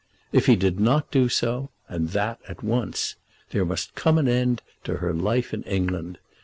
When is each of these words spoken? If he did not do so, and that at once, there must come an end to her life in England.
If 0.31 0.47
he 0.47 0.55
did 0.55 0.79
not 0.79 1.11
do 1.11 1.29
so, 1.29 1.69
and 1.87 2.09
that 2.09 2.39
at 2.49 2.63
once, 2.63 3.17
there 3.51 3.63
must 3.65 3.93
come 3.93 4.17
an 4.17 4.27
end 4.27 4.63
to 4.83 4.95
her 4.95 5.13
life 5.13 5.53
in 5.53 5.61
England. 5.61 6.17